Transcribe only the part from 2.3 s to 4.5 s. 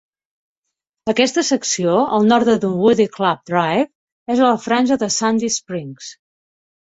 nord de Dunwoody Club Drive, és ara